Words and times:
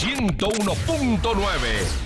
101.9. 0.00 1.20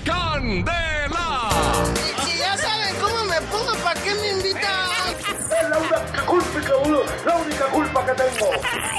¡Candela! 0.05 1.49
Y 1.95 2.21
si 2.23 2.39
ya 2.39 2.57
saben 2.57 2.95
cómo 3.01 3.25
me 3.25 3.41
pongo, 3.43 3.75
¿para 3.83 4.01
qué 4.03 4.15
me 4.15 4.29
invitan? 4.33 4.91
Es 5.19 5.69
la 5.69 5.79
única 5.79 6.27
culpa 6.27 6.49
la 7.25 7.37
única 7.37 7.65
culpa 7.67 8.07
que 8.07 8.13
tengo. 8.13 8.51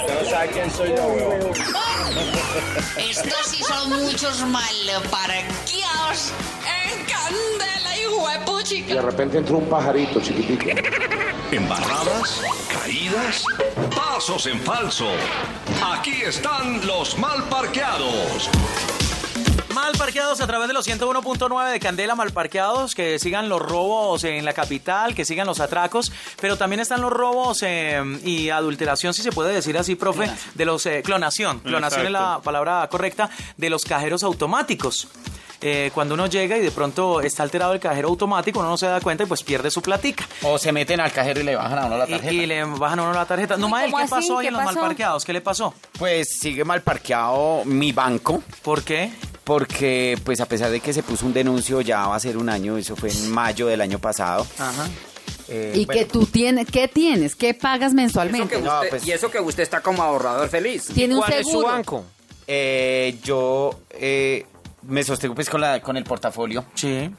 No 0.07 0.29
sabe 0.29 0.47
quién 0.49 0.71
soy 0.71 0.89
yo, 0.89 1.05
weón. 1.05 1.51
Estos 2.97 3.45
sí 3.47 3.63
son 3.63 3.89
muchos 3.89 4.41
malparqueados 4.47 6.33
en 6.65 7.05
candela 7.05 7.97
y 7.97 8.07
huepuchica. 8.07 8.95
De 8.95 9.01
repente 9.01 9.37
entró 9.37 9.57
un 9.57 9.69
pajarito 9.69 10.19
chiquitito. 10.19 10.65
Embarradas, 11.51 12.43
caídas, 12.71 13.43
pasos 13.95 14.45
en 14.45 14.59
falso. 14.59 15.07
Aquí 15.83 16.21
están 16.21 16.85
los 16.85 17.17
mal 17.17 17.43
parqueados. 17.49 18.47
Mal 19.73 19.93
parqueados 19.97 20.41
a 20.41 20.47
través 20.47 20.67
de 20.67 20.75
los 20.75 20.87
101.9 20.87 21.71
de 21.71 21.79
Candela, 21.79 22.13
mal 22.13 22.31
parqueados, 22.31 22.93
que 22.93 23.17
sigan 23.17 23.49
los 23.49 23.63
robos 23.63 24.25
en 24.25 24.45
la 24.45 24.53
capital, 24.53 25.15
que 25.15 25.25
sigan 25.25 25.47
los 25.47 25.59
atracos, 25.59 26.11
pero 26.39 26.55
también 26.55 26.81
están 26.81 27.01
los 27.01 27.11
robos 27.11 27.63
eh, 27.63 27.99
y 28.23 28.49
adulteración, 28.49 29.15
si 29.15 29.23
se 29.23 29.31
puede 29.31 29.51
decir 29.51 29.75
así, 29.75 29.95
profe, 29.95 30.29
de 30.53 30.65
los 30.65 30.85
eh, 30.85 31.01
clonación, 31.03 31.61
clonación 31.61 32.05
es 32.05 32.11
la 32.11 32.41
palabra 32.43 32.87
correcta, 32.91 33.31
de 33.57 33.71
los 33.71 33.85
cajeros 33.85 34.21
automáticos. 34.23 35.07
Eh, 35.61 35.91
cuando 35.93 36.13
uno 36.13 36.27
llega 36.27 36.57
y 36.57 36.61
de 36.61 36.71
pronto 36.71 37.19
está 37.19 37.43
alterado 37.43 37.73
el 37.73 37.79
cajero 37.81 38.07
automático, 38.07 38.59
uno 38.59 38.69
no 38.69 38.77
se 38.77 38.85
da 38.85 39.01
cuenta 39.01 39.23
y 39.23 39.25
pues 39.27 39.43
pierde 39.43 39.69
su 39.69 39.81
platica. 39.81 40.25
O 40.43 40.57
se 40.57 40.71
meten 40.71 41.01
al 41.01 41.11
cajero 41.11 41.41
y 41.41 41.43
le 41.43 41.55
bajan 41.55 41.79
a 41.79 41.85
uno 41.85 41.97
la 41.97 42.07
tarjeta. 42.07 42.31
y 42.33 42.45
le 42.45 42.63
bajan 42.63 42.99
a 42.99 43.03
uno 43.03 43.13
la 43.13 43.25
tarjeta. 43.25 43.57
No, 43.57 43.63
¿cómo 43.69 43.75
¿qué 43.77 44.03
así? 44.03 44.09
pasó 44.09 44.35
hoy 44.37 44.43
¿Qué 44.43 44.47
en 44.47 44.53
los 44.53 44.63
mal 44.63 44.73
pasó? 44.73 44.87
parqueados? 44.87 45.25
¿Qué 45.25 45.33
le 45.33 45.41
pasó? 45.41 45.73
Pues 45.97 46.29
sigue 46.39 46.63
mal 46.63 46.81
parqueado 46.81 47.63
mi 47.65 47.91
banco. 47.91 48.41
¿Por 48.61 48.83
qué? 48.83 49.11
Porque, 49.43 50.17
pues 50.23 50.39
a 50.41 50.45
pesar 50.45 50.69
de 50.71 50.79
que 50.79 50.93
se 50.93 51.03
puso 51.03 51.25
un 51.25 51.33
denuncio, 51.33 51.81
ya 51.81 52.07
va 52.07 52.15
a 52.15 52.19
ser 52.19 52.37
un 52.37 52.49
año, 52.49 52.77
eso 52.77 52.95
fue 52.95 53.09
en 53.11 53.29
mayo 53.31 53.67
del 53.67 53.81
año 53.81 53.99
pasado. 53.99 54.45
Ajá. 54.59 54.87
Eh, 55.49 55.73
¿Y 55.75 55.85
bueno, 55.85 55.99
que 55.99 56.05
tú 56.05 56.25
tienes? 56.27 56.67
¿Qué 56.71 56.87
tienes? 56.87 57.35
¿Qué 57.35 57.53
pagas 57.55 57.93
mensualmente? 57.93 58.55
Eso 58.57 58.63
No, 58.65 58.81
pues- 58.89 59.05
Y 59.07 59.11
eso 59.11 59.29
que 59.31 59.39
usted 59.39 59.63
está 59.63 59.81
como 59.81 60.03
ahorrador 60.03 60.47
feliz. 60.47 60.85
Tiene 60.93 61.15
un 61.15 61.21
¿Cuál 61.21 61.33
es 61.33 61.47
su 61.49 61.61
banco? 61.63 62.05
eh, 62.47 63.17
yo 63.23 63.71
eh, 63.91 64.45
me 64.83 65.03
sostengo 65.03 65.35
pues 65.35 65.49
con, 65.49 65.61
la, 65.61 65.81
con 65.81 65.97
el 65.97 66.03
portafolio 66.03 66.65
Sí. 66.75 67.13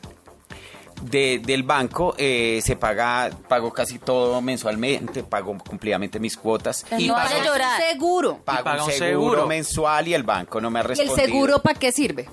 de- 1.02 1.40
del 1.44 1.62
banco. 1.62 2.14
eh, 2.18 2.60
se 2.64 2.76
paga, 2.76 3.30
pago 3.48 3.72
casi 3.72 3.98
todo 3.98 4.40
mensualmente, 4.42 5.22
pago 5.22 5.56
cumplidamente 5.58 6.18
mis 6.20 6.36
cuotas. 6.36 6.84
Y 6.98 7.04
y 7.04 7.08
no 7.08 7.14
pago, 7.14 7.42
llorar. 7.44 7.80
Seguro. 7.80 8.38
pago 8.44 8.84
un 8.84 8.90
seguro, 8.92 8.98
seguro. 8.98 9.46
mensual 9.46 10.08
y 10.08 10.14
el 10.14 10.22
banco 10.24 10.60
no 10.60 10.70
me 10.70 10.78
ha 10.80 10.82
¿Y 10.82 10.84
el 10.84 10.88
respondido. 10.88 11.26
seguro 11.26 11.58
para 11.62 11.78
qué 11.78 11.92
sirve? 11.92 12.28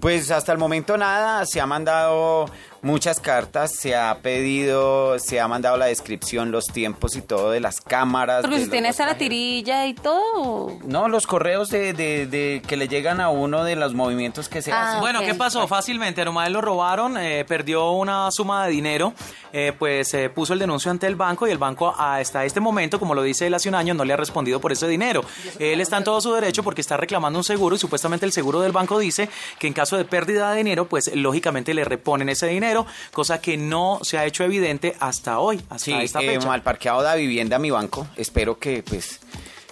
Pues 0.00 0.30
hasta 0.30 0.52
el 0.52 0.58
momento 0.58 0.96
nada, 0.96 1.44
se 1.46 1.60
ha 1.60 1.66
mandado 1.66 2.46
muchas 2.86 3.20
cartas, 3.20 3.72
se 3.74 3.96
ha 3.96 4.16
pedido, 4.22 5.18
se 5.18 5.40
ha 5.40 5.48
mandado 5.48 5.76
la 5.76 5.86
descripción, 5.86 6.50
los 6.52 6.66
tiempos 6.66 7.16
y 7.16 7.20
todo 7.22 7.50
de 7.50 7.60
las 7.60 7.80
cámaras. 7.80 8.42
Porque 8.42 8.60
si 8.60 8.68
tiene 8.70 8.88
esa 8.90 9.04
la 9.06 9.18
tirilla 9.18 9.86
y 9.86 9.94
todo. 9.94 10.78
No, 10.84 11.08
los 11.08 11.26
correos 11.26 11.68
de, 11.68 11.92
de- 11.92 12.26
de 12.26 12.62
que 12.66 12.76
le 12.76 12.88
llegan 12.88 13.20
a 13.20 13.28
uno 13.28 13.64
de 13.64 13.76
los 13.76 13.92
movimientos 13.94 14.48
que 14.48 14.62
se 14.62 14.72
Ah, 14.72 14.88
hacen. 14.90 15.00
Bueno. 15.00 15.20
¿qué 15.20 15.34
pasó? 15.34 15.66
Fácilmente, 15.66 16.22
a 16.22 16.24
Nomael 16.24 16.52
lo 16.52 16.60
robaron, 16.60 17.18
eh, 17.18 17.44
perdió 17.46 17.90
una 17.90 18.30
suma 18.30 18.64
de 18.66 18.70
dinero, 18.72 19.12
eh, 19.58 19.72
pues 19.72 20.12
eh, 20.12 20.28
puso 20.28 20.52
el 20.52 20.58
denuncio 20.58 20.90
ante 20.90 21.06
el 21.06 21.16
banco 21.16 21.48
y 21.48 21.50
el 21.50 21.56
banco 21.56 21.94
hasta 21.96 22.44
este 22.44 22.60
momento, 22.60 22.98
como 22.98 23.14
lo 23.14 23.22
dice 23.22 23.46
él 23.46 23.54
hace 23.54 23.70
un 23.70 23.74
año, 23.74 23.94
no 23.94 24.04
le 24.04 24.12
ha 24.12 24.16
respondido 24.18 24.60
por 24.60 24.70
ese 24.70 24.86
dinero. 24.86 25.24
Él 25.58 25.80
está 25.80 25.96
en 25.96 26.04
todo 26.04 26.20
su 26.20 26.30
derecho 26.34 26.62
porque 26.62 26.82
está 26.82 26.98
reclamando 26.98 27.38
un 27.38 27.42
seguro 27.42 27.74
y 27.74 27.78
supuestamente 27.78 28.26
el 28.26 28.32
seguro 28.32 28.60
del 28.60 28.72
banco 28.72 28.98
dice 28.98 29.30
que 29.58 29.66
en 29.66 29.72
caso 29.72 29.96
de 29.96 30.04
pérdida 30.04 30.50
de 30.50 30.58
dinero, 30.58 30.90
pues 30.90 31.10
lógicamente 31.14 31.72
le 31.72 31.86
reponen 31.86 32.28
ese 32.28 32.46
dinero, 32.48 32.84
cosa 33.14 33.40
que 33.40 33.56
no 33.56 34.00
se 34.02 34.18
ha 34.18 34.26
hecho 34.26 34.44
evidente 34.44 34.94
hasta 35.00 35.38
hoy, 35.38 35.56
hasta 35.70 35.78
Sí, 35.78 35.92
esta 35.94 36.20
eh, 36.20 36.38
mal 36.40 36.62
parqueado 36.62 37.00
da 37.00 37.14
vivienda 37.14 37.56
a 37.56 37.58
mi 37.58 37.70
banco. 37.70 38.06
Espero 38.14 38.58
que 38.58 38.82
pues 38.82 39.20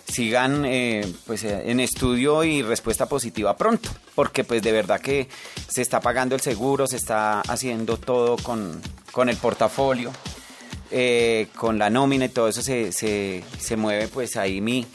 sigan 0.07 0.65
eh, 0.65 1.13
pues 1.27 1.45
eh, 1.45 1.71
en 1.71 1.81
estudio 1.81 2.43
y 2.45 2.63
respuesta 2.63 3.07
positiva 3.07 3.55
pronto, 3.57 3.91
porque 4.15 4.45
pues 4.45 4.63
de 4.63 4.73
verdad 4.73 5.01
que 5.01 5.29
se 5.69 5.83
está 5.83 6.01
pagando 6.01 6.35
el 6.35 6.41
seguro, 6.41 6.87
se 6.87 6.97
está 6.97 7.41
haciendo 7.43 7.97
todo 7.97 8.37
con, 8.37 8.81
con 9.15 9.29
el 9.31 9.37
portafolio, 9.39 10.13
eh, 10.91 11.47
con 11.57 11.79
la 11.79 11.89
nómina 11.89 12.27
y 12.27 12.29
todo 12.29 12.49
eso 12.49 12.61
se, 12.63 12.93
se, 12.93 13.43
se 13.59 13.77
mueve 13.77 14.09
pues 14.09 14.37
ahí 14.37 14.61
mi, 14.61 14.87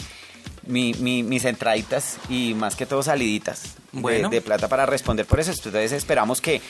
mi, 0.67 0.93
mi- 0.95 1.23
mis 1.23 1.45
entraditas 1.45 2.17
y 2.29 2.53
más 2.53 2.75
que 2.75 2.85
todo 2.85 3.01
saliditas 3.01 3.75
de- 3.91 4.01
Bueno. 4.01 4.29
de, 4.29 4.41
plata 4.41 4.67
para 4.67 4.85
responder 4.85 5.25
por 5.25 5.39
eso. 5.39 5.51
Entonces 5.51 5.91
esperamos 5.93 6.41
que 6.41 6.61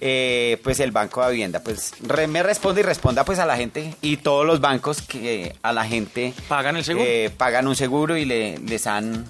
eh, 0.00 0.60
pues 0.62 0.78
el 0.80 0.92
Banco 0.92 1.24
de 1.24 1.32
Vivienda 1.32 1.60
pues 1.60 1.92
re- 2.02 2.28
me 2.28 2.42
responda 2.42 2.80
y 2.80 2.84
responda 2.84 3.24
pues 3.24 3.38
a 3.40 3.46
la 3.46 3.56
gente 3.56 3.94
y 4.00 4.18
todos 4.18 4.46
los 4.46 4.60
bancos 4.60 5.02
que 5.02 5.56
a 5.62 5.72
la 5.72 5.84
gente 5.86 6.32
¿Pagan 6.46 6.76
el 6.76 6.84
seguro? 6.84 7.04
eh, 7.08 7.30
pagan 7.36 7.66
un 7.66 7.74
seguro 7.74 8.16
y 8.16 8.24
le, 8.24 8.58
les 8.58 8.86
han 8.86 9.24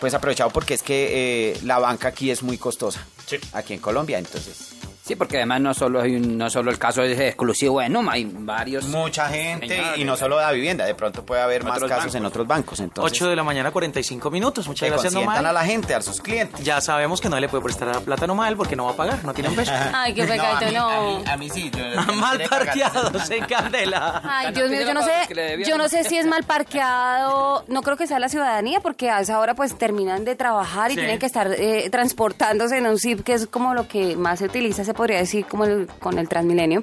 pues 0.00 0.12
aprovechado 0.12 0.50
porque 0.50 0.74
es 0.74 0.82
que 0.82 1.52
eh, 1.52 1.58
la 1.62 1.78
banca 1.78 2.08
aquí 2.08 2.30
es 2.30 2.42
muy 2.42 2.58
costosa 2.58 3.06
aquí 3.54 3.72
en 3.72 3.80
Colombia 3.80 4.18
entonces 4.18 4.72
Sí, 5.06 5.16
porque 5.16 5.36
además 5.36 5.60
no 5.60 5.74
solo 5.74 6.00
hay 6.00 6.16
un- 6.16 6.38
no 6.38 6.48
solo 6.48 6.70
el 6.70 6.78
caso 6.78 7.02
es 7.02 7.20
exclusivo 7.20 7.80
de 7.80 7.90
Numa, 7.90 8.12
hay 8.12 8.24
varios. 8.24 8.86
mucha 8.86 9.28
gente 9.28 9.68
Señor, 9.68 9.98
y 9.98 10.04
no 10.04 10.16
solo 10.16 10.36
da 10.36 10.50
vivienda 10.52 10.86
de 10.86 10.94
pronto 10.94 11.26
puede 11.26 11.42
haber 11.42 11.62
más 11.62 11.78
casos 11.78 11.90
bancos. 11.90 12.14
en 12.14 12.24
otros 12.24 12.46
bancos 12.46 12.80
entonces 12.80 13.12
8 13.20 13.28
de 13.28 13.36
la 13.36 13.44
mañana, 13.44 13.70
45 13.70 14.30
minutos. 14.30 14.66
Muchas 14.66 14.88
gracias, 14.88 15.12
Nomael. 15.12 15.44
a 15.44 15.52
la 15.52 15.64
gente 15.66 15.94
a 15.94 16.00
sus 16.00 16.22
clientes 16.22 16.64
Ya 16.64 16.80
sabemos 16.80 17.20
que 17.20 17.28
no 17.28 17.38
le 17.38 17.50
puede 17.50 17.62
prestar 17.62 17.88
la 17.88 18.00
plata 18.00 18.24
a 18.24 18.28
Nomael 18.28 18.56
porque 18.56 18.76
no 18.76 18.86
va 18.86 18.92
a 18.92 18.96
pagar, 18.96 19.22
no 19.24 19.34
tiene 19.34 19.50
un 19.50 19.56
peso. 19.56 19.72
Ay, 19.94 20.14
qué 20.14 20.24
pecado, 20.26 20.56
a 20.56 20.60
mí, 20.60 20.72
no. 20.74 20.88
a 20.88 21.00
mí- 21.18 21.24
a 21.32 21.36
mí 21.36 21.50
sí 21.50 21.70
yo- 21.70 21.84
yo 22.06 22.14
Mal 22.14 22.40
parqueados 22.48 23.30
en 23.30 23.44
Candela. 23.44 24.22
Ay, 24.24 24.46
no 24.46 24.52
Dios 24.52 24.70
mío, 24.70 24.80
yo 24.86 24.94
no 24.94 25.02
sé, 25.02 25.64
yo 25.66 25.76
no 25.76 25.88
sé 25.90 26.04
si 26.04 26.16
es 26.16 26.24
mal 26.26 26.44
parqueado, 26.44 27.64
no 27.68 27.82
creo 27.82 27.96
que 27.98 28.06
sea 28.06 28.18
la 28.18 28.28
ciudadanía, 28.30 28.80
porque 28.80 29.10
a 29.10 29.20
esa 29.20 29.38
hora 29.38 29.54
pues 29.54 29.76
terminan 29.76 30.24
de 30.24 30.34
trabajar 30.34 30.90
y 30.90 30.94
Sí. 30.94 31.00
tienen 31.00 31.18
que 31.18 31.26
estar 31.26 31.48
eh, 31.52 31.88
transportándose 31.90 32.78
en 32.78 32.86
un 32.86 32.98
zip, 32.98 33.22
que 33.22 33.34
es 33.34 33.46
como 33.46 33.74
lo 33.74 33.86
que 33.86 34.16
más 34.16 34.38
se 34.38 34.46
utiliza, 34.46 34.84
se 34.84 34.93
podría 34.94 35.18
decir, 35.18 35.44
como 35.46 35.64
el- 35.64 35.86
con 36.00 36.18
el 36.18 36.28
Transmilenio. 36.28 36.82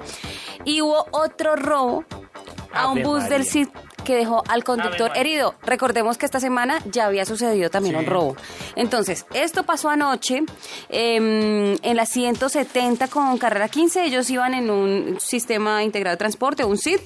Y 0.64 0.80
hubo 0.80 1.06
otro 1.10 1.56
robo 1.56 2.04
a 2.72 2.88
un 2.90 2.98
Ave 2.98 3.04
bus 3.06 3.28
del 3.28 3.44
zip 3.44 3.68
que 4.04 4.16
dejó 4.16 4.42
al 4.48 4.64
conductor 4.64 5.12
herido. 5.14 5.54
Recordemos 5.62 6.18
que 6.18 6.26
esta 6.26 6.40
semana 6.40 6.80
ya 6.90 7.06
había 7.06 7.24
sucedido 7.24 7.70
también 7.70 7.94
un 7.96 8.06
robo. 8.06 8.36
Entonces, 8.74 9.26
esto 9.32 9.62
pasó 9.62 9.90
anoche 9.90 10.42
em, 10.88 11.76
en 11.82 11.96
la 11.96 12.06
170 12.06 13.08
con 13.08 13.38
carrera 13.38 13.68
15. 13.68 14.04
Ellos 14.04 14.28
iban 14.30 14.54
en 14.54 14.70
un 14.70 15.18
sistema 15.20 15.82
integrado 15.84 16.14
de 16.14 16.18
transporte, 16.18 16.64
un 16.64 16.78
SID. 16.78 17.00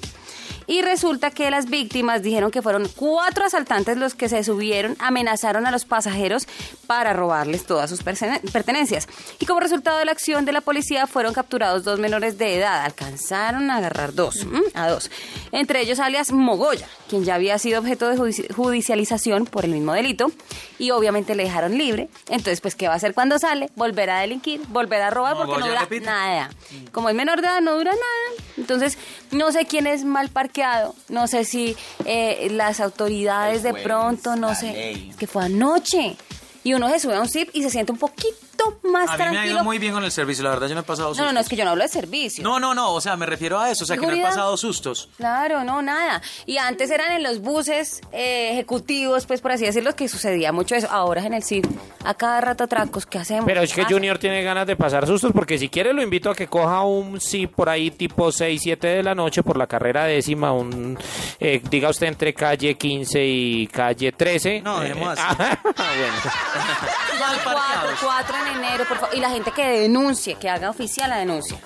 Y 0.67 0.83
resulta 0.83 1.31
que 1.31 1.51
las 1.51 1.67
víctimas 1.67 2.23
dijeron 2.23 2.51
que 2.51 2.63
fueron 2.63 2.89
cuatro 2.97 3.45
asaltantes 3.45 3.97
los 3.97 4.15
que 4.15 4.29
se 4.29 4.43
subieron, 4.43 4.97
amenazaron 4.99 5.67
a 5.67 5.71
los 5.71 5.85
pasajeros 5.85 6.47
para 6.87 7.13
robarles 7.13 7.65
todas 7.67 7.89
sus 7.89 8.05
pertene- 8.05 8.41
pertenencias. 8.53 9.09
Y 9.39 9.47
como 9.47 9.61
resultado 9.61 9.99
de 9.99 10.05
la 10.07 10.13
acción 10.13 10.45
de 10.45 10.53
la 10.53 10.61
policía 10.61 11.07
fueron 11.07 11.35
capturados 11.35 11.85
dos 11.85 11.99
menores 12.01 12.37
de 12.39 12.57
edad. 12.57 12.85
Alcanzaron 12.85 13.71
a 13.71 13.77
agarrar 13.77 14.13
dos, 14.15 14.37
¿m? 14.43 14.61
a 14.75 14.89
dos. 14.89 15.11
Entre 15.53 15.81
ellos 15.81 16.01
alias 16.01 16.33
Mogoya, 16.33 16.89
quien 17.09 17.25
ya 17.25 17.35
había 17.37 17.59
sido 17.59 17.81
objeto 17.81 18.09
de 18.09 18.17
judici- 18.17 18.53
judicialización 18.55 19.47
por 19.47 19.65
el 19.65 19.71
mismo 19.73 19.93
delito. 19.93 20.31
Y 20.79 20.91
obviamente 20.91 21.35
le 21.35 21.45
dejaron 21.45 21.77
libre. 21.79 22.09
Entonces, 22.29 22.61
pues, 22.61 22.75
¿qué 22.75 22.87
va 22.89 22.95
a 22.95 22.97
hacer 22.97 23.15
cuando 23.15 23.39
sale? 23.39 23.71
Volver 23.77 24.11
a 24.11 24.21
delinquir, 24.21 24.61
volver 24.69 25.01
a 25.03 25.11
robar 25.11 25.37
porque 25.37 25.59
no 25.61 25.67
dura 25.69 25.89
nada. 26.01 26.51
Como 26.93 27.09
es 27.09 27.15
menor 27.15 27.41
de 27.41 27.47
edad, 27.47 27.61
no 27.63 27.75
dura 27.77 27.93
nada. 27.93 28.43
Entonces, 28.59 28.99
no 29.31 29.53
sé 29.53 29.67
quién 29.67 29.87
es 29.87 30.05
mal 30.05 30.29
parqueado, 30.29 30.95
no 31.09 31.27
sé 31.27 31.45
si 31.45 31.77
eh, 32.05 32.49
las 32.51 32.81
autoridades 32.81 33.65
El 33.65 33.75
de 33.75 33.83
pronto, 33.83 34.37
no 34.37 34.55
sé, 34.55 34.73
ley. 34.73 35.13
que 35.19 35.27
fue 35.27 35.45
anoche. 35.45 36.17
Y 36.65 36.75
uno 36.75 36.91
se 36.91 36.99
sube 36.99 37.15
a 37.15 37.21
un 37.21 37.29
zip 37.29 37.49
y 37.53 37.63
se 37.63 37.71
siente 37.71 37.93
un 37.93 37.99
poquito 37.99 38.35
más 38.85 39.09
A 39.11 39.13
mí 39.13 39.19
me 39.19 39.25
ha 39.25 39.31
tranquilo. 39.33 39.55
ido 39.57 39.65
muy 39.65 39.79
bien 39.79 39.93
con 39.93 40.05
el 40.05 40.11
servicio, 40.13 40.45
la 40.45 40.51
verdad 40.51 40.69
yo 40.69 40.75
no 40.75 40.81
he 40.81 40.85
pasado 40.85 41.09
no, 41.09 41.15
sustos. 41.15 41.27
no, 41.27 41.33
no, 41.33 41.41
es 41.41 41.49
que 41.49 41.57
yo 41.57 41.65
no 41.65 41.71
hablo 41.71 41.83
de 41.83 41.89
servicio. 41.89 42.43
No, 42.45 42.59
no, 42.61 42.75
no, 42.75 42.93
o 42.93 43.01
sea, 43.01 43.17
me 43.17 43.27
refiero 43.27 43.59
a 43.59 43.71
eso, 43.71 43.85
o 43.85 43.87
sea, 43.87 43.97
que 43.97 44.07
no 44.07 44.13
he 44.13 44.23
pasado 44.23 44.57
sustos. 44.57 45.09
Claro, 45.17 45.65
no, 45.65 45.83
nada. 45.83 46.23
Y 46.47 46.59
antes 46.59 46.91
eran 46.91 47.13
en 47.13 47.23
los 47.23 47.41
buses 47.41 48.01
eh, 48.13 48.51
ejecutivos, 48.53 49.27
pues 49.27 49.41
por 49.41 49.53
así 49.53 49.65
decirlo, 49.65 49.95
que 49.95 50.09
sucedía 50.09 50.53
mucho 50.53 50.75
eso. 50.75 50.89
Ahora 50.91 51.21
es 51.21 51.27
en 51.27 51.35
el 51.35 51.43
CID, 51.43 51.67
a 52.05 52.15
cada 52.15 52.41
rato 52.41 52.65
atracos, 52.65 53.07
¿qué 53.07 53.19
hacemos? 53.19 53.45
Pero 53.47 53.63
es 53.63 53.73
que 53.73 53.85
Junior 53.85 54.19
tiene 54.19 54.43
ganas 54.43 54.67
de 54.67 54.77
pasar 54.77 55.07
sustos 55.07 55.33
porque 55.33 55.59
si 55.59 55.69
quiere 55.69 55.93
lo 55.93 56.03
invito 56.03 56.31
a 56.31 56.35
que 56.35 56.47
coja 56.47 56.83
un 56.83 57.21
sí 57.21 57.47
por 57.47 57.69
ahí 57.69 57.91
tipo 57.91 58.31
6, 58.33 58.61
7 58.63 58.87
de 58.87 59.03
la 59.03 59.15
noche 59.15 59.43
por 59.43 59.57
la 59.57 59.67
carrera 59.67 60.05
décima, 60.05 60.53
un 60.53 60.99
eh, 61.41 61.61
diga 61.71 61.89
usted 61.91 62.07
entre 62.07 62.35
calle 62.35 62.77
15 62.77 63.25
y 63.25 63.67
calle 63.69 64.13
13. 64.13 64.63
No, 64.63 64.81
dejemos 64.81 65.19
Eh, 65.19 65.23
así. 65.27 65.37
ah, 65.39 65.59
bueno. 65.99 66.17
Mal 67.21 67.37
Cuatro, 67.45 67.97
cuatro 68.03 68.37
en 68.37 68.56
Y 69.13 69.21
la 69.21 69.31
gente 69.31 69.53
que 69.53 69.67
denuncie, 69.67 70.37
que 70.37 70.49
haga 70.49 70.71
oficial 70.71 71.11
la 71.11 71.19
denuncia. 71.19 71.59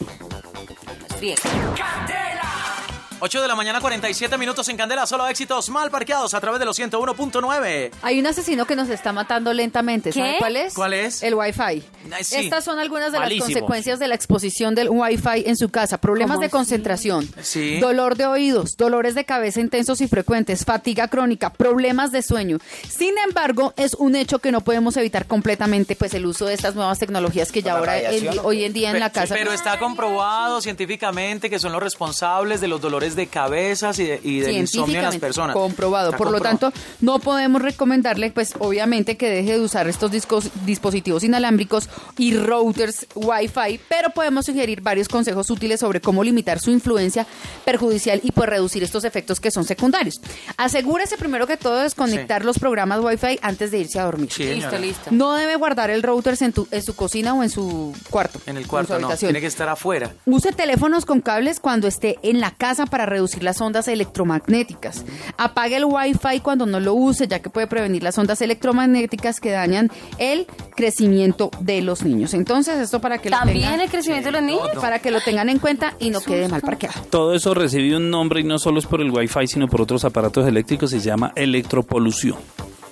8 3.23 3.43
de 3.43 3.49
la 3.49 3.55
mañana, 3.55 3.81
47 3.81 4.39
minutos 4.39 4.69
en 4.71 4.77
Candela, 4.79 5.07
solo 5.07 5.27
éxitos 5.29 5.69
mal 5.69 5.91
parqueados 5.91 6.33
a 6.33 6.41
través 6.41 6.59
de 6.59 6.65
los 6.65 6.79
101.9. 6.79 7.91
Hay 8.03 8.19
un 8.19 8.27
asesino 8.27 8.65
que 8.67 8.77
nos 8.77 8.89
está 8.89 9.13
matando 9.13 9.53
lentamente. 9.53 10.11
¿Sabe 10.13 10.33
¿Qué? 10.33 10.37
cuál 10.39 10.57
es? 10.57 10.75
¿Cuál 10.75 10.93
es? 10.95 11.23
El 11.23 11.35
Wi-Fi. 11.35 11.83
Sí. 12.23 12.37
Estas 12.37 12.65
son 12.65 12.79
algunas 12.79 13.13
de 13.13 13.19
Malísimo. 13.19 13.45
las 13.47 13.55
consecuencias 13.55 13.99
de 13.99 14.09
la 14.09 14.15
exposición 14.15 14.75
del 14.75 14.89
Wi-Fi 14.89 15.45
en 15.47 15.57
su 15.57 15.69
casa. 15.69 15.99
Problemas 15.99 16.37
¿Cómo 16.37 16.45
de 16.47 16.51
concentración, 16.51 17.29
Sí. 17.43 17.79
dolor 17.79 18.17
de 18.17 18.27
oídos, 18.27 18.77
dolores 18.79 19.15
de 19.15 19.25
cabeza 19.25 19.61
intensos 19.61 20.01
y 20.01 20.09
frecuentes, 20.09 20.65
fatiga 20.65 21.09
crónica, 21.09 21.51
problemas 21.53 22.13
de 22.13 22.23
sueño. 22.23 22.59
Sin 22.89 23.19
embargo, 23.19 23.75
es 23.77 23.95
un 23.95 24.17
hecho 24.17 24.39
que 24.39 24.51
no 24.51 24.63
podemos 24.63 24.97
evitar 24.97 25.27
completamente 25.27 25.95
pues 25.95 26.15
el 26.15 26.25
uso 26.25 26.47
de 26.47 26.55
estas 26.55 26.75
nuevas 26.75 26.99
tecnologías 26.99 27.53
que 27.53 27.63
ya 27.63 27.75
ahora 27.77 27.99
hoy 28.45 28.65
en 28.65 28.73
día 28.73 28.91
en 28.91 28.99
la 29.01 29.11
casa 29.11 29.35
Pero 29.35 29.53
está 29.53 29.79
comprobado 29.79 30.61
científicamente 30.63 31.51
que 31.51 31.59
son 31.59 31.73
los 31.73 31.83
responsables 31.83 32.61
de 32.63 32.69
los 32.69 32.81
dolores 32.81 33.10
de 33.17 33.27
cabezas 33.27 33.99
y, 33.99 34.05
de, 34.07 34.21
y 34.23 34.41
del 34.41 34.57
insomnio 34.59 34.99
en 34.99 35.05
las 35.07 35.17
personas. 35.19 35.55
comprobado. 35.55 36.07
Está 36.11 36.19
Por 36.19 36.31
lo 36.31 36.41
tanto, 36.41 36.73
no 37.01 37.19
podemos 37.19 37.63
recomendarle, 37.63 38.31
pues 38.31 38.55
obviamente 38.59 39.17
que 39.17 39.29
deje 39.31 39.53
de 39.55 39.61
usar 39.61 39.89
estos 39.89 40.11
discos- 40.11 40.51
dispositivos 40.65 41.25
inalámbricos 41.25 41.89
y 42.19 42.35
routers 42.37 43.07
Wi-Fi, 43.15 43.81
pero 43.89 44.11
podemos 44.11 44.47
sugerir 44.47 44.81
varios 44.81 45.09
consejos 45.09 45.51
útiles 45.51 45.81
sobre 45.81 46.01
cómo 46.01 46.23
limitar 46.25 46.59
su 46.61 46.71
influencia 46.71 47.27
perjudicial 47.65 48.21
y 48.23 48.33
pues 48.33 48.49
reducir 48.49 48.83
estos 48.83 49.05
efectos 49.05 49.41
que 49.41 49.51
son 49.51 49.65
secundarios. 49.65 50.21
Asegúrese 50.57 51.17
primero 51.17 51.47
que 51.47 51.57
todo 51.57 51.77
de 51.77 51.83
desconectar 51.85 52.45
los 52.45 52.59
programas 52.59 53.01
Wi-Fi 53.01 53.39
antes 53.43 53.71
de 53.71 53.79
irse 53.79 53.99
a 53.99 54.05
dormir. 54.05 54.31
Sí, 54.33 54.45
Listo, 54.45 54.79
listo. 54.79 55.11
No 55.11 55.35
debe 55.35 55.57
guardar 55.57 55.91
el 55.91 56.03
router 56.03 56.37
en, 56.41 56.53
tu- 56.53 56.69
en 56.71 56.83
su 56.83 56.95
cocina 56.95 57.35
o 57.35 57.43
en 57.43 57.51
su 57.51 57.95
cuarto. 58.11 58.41
En 58.47 58.57
el 58.57 58.65
su 58.65 58.69
cuarto 58.71 58.93
no, 58.99 59.07
habitación. 59.07 59.29
tiene 59.31 59.41
que 59.41 59.47
estar 59.47 59.69
afuera. 59.69 60.13
Use 60.27 60.53
teléfonos 60.53 61.05
con 61.07 61.21
cables 61.21 61.61
cuando 61.61 61.89
esté 61.89 62.19
en 62.23 62.41
la 62.41 62.51
casa 62.53 62.87
para 62.87 63.00
reducir 63.07 63.43
las 63.43 63.61
ondas 63.61 63.89
electromagnéticas. 63.89 65.05
Apague 65.37 65.77
el 65.77 65.85
Wi-Fi 65.85 66.41
cuando 66.41 66.67
no 66.67 66.81
lo 66.81 66.95
use, 66.95 67.29
ya 67.29 67.41
que 67.41 67.51
puede 67.51 67.67
prevenir 67.67 68.03
las 68.03 68.17
ondas 68.19 68.41
electromagnéticas 68.41 69.41
que 69.41 69.51
dañan 69.51 69.91
el 70.19 70.47
crecimiento 70.75 71.51
de 71.61 71.83
los 71.83 72.05
niños. 72.05 72.35
Entonces, 72.35 72.79
esto 72.79 73.01
para 73.01 73.19
que 73.19 73.31
lo 73.31 73.39
¿También 73.39 73.63
tengan, 73.63 73.81
el 73.81 73.91
crecimiento 73.91 74.29
de 74.29 74.33
los 74.33 74.43
niños? 74.43 74.61
para 74.81 74.99
que 74.99 75.11
lo 75.11 75.21
tengan 75.21 75.49
en 75.49 75.59
cuenta 75.59 75.95
y 75.99 76.11
no 76.11 76.21
quede 76.21 76.49
mal 76.49 76.61
parqueado. 76.61 77.03
Todo 77.11 77.35
eso 77.35 77.55
recibe 77.55 77.97
un 77.97 78.11
nombre 78.11 78.41
y 78.41 78.45
no 78.45 78.59
solo 78.59 78.79
es 78.79 78.87
por 78.87 79.01
el 79.01 79.11
Wi-Fi, 79.11 79.47
sino 79.47 79.69
por 79.69 79.81
otros 79.83 80.05
aparatos 80.05 80.47
eléctricos, 80.47 80.91
se 80.91 81.01
llama 81.01 81.33
electropolución. 81.35 82.37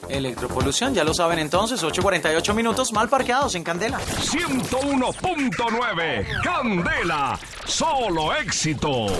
Electropolución, 0.09 0.95
ya 0.95 1.05
lo 1.05 1.13
saben 1.13 1.39
entonces, 1.39 1.83
8.48 1.83 2.55
minutos 2.55 2.93
mal 2.95 3.11
parqueados 3.11 3.55
en 3.57 3.63
Candela. 3.63 3.99
101.9 4.01 6.27
Candela, 6.43 7.39
solo 7.67 8.35
éxitos. 8.35 9.13